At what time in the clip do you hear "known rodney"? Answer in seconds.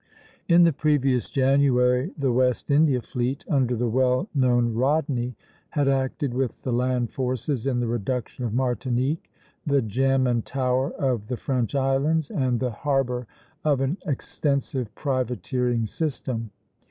4.33-5.35